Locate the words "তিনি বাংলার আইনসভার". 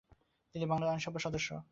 0.55-1.19